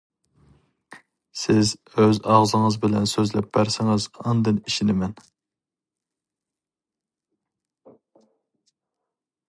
سىز 1.41 1.73
ئۆز 2.03 2.19
ئاغزىڭىز 2.35 2.77
بىلەن 2.87 3.05
سۆزلەپ 3.13 3.51
بەرسىڭىز 3.57 4.07
ئاندىن 4.15 4.59
ئىشىنىمەن. 4.63 5.15